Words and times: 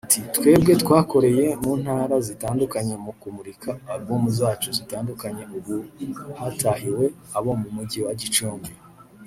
Ati 0.07 0.19
“Twebwe 0.35 0.71
twakoreye 0.83 1.45
mu 1.63 1.71
ntara 1.81 2.15
zitandukanye 2.27 2.93
mu 3.03 3.11
kumurika 3.19 3.69
album 3.93 4.23
zacu 4.39 4.69
zitandukanye 4.77 5.43
ubu 5.57 5.75
hatahiwe 6.39 7.05
abo 7.37 7.51
mu 7.61 7.69
Mujyi 7.75 8.01
wa 8.07 8.13
Gicumbi 8.21 8.71